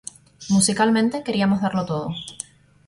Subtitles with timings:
[0.49, 2.07] Musicalmente, queríamos darlo todo.